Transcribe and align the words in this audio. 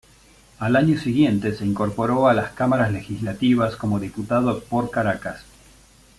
Al 0.57 0.77
año 0.77 0.97
siguiente 0.97 1.53
se 1.53 1.63
incorporó 1.63 2.27
a 2.27 2.33
las 2.33 2.53
Cámaras 2.53 2.91
Legislativas 2.91 3.75
como 3.75 3.99
diputado 3.99 4.59
por 4.63 4.89
Caracas. 4.89 5.43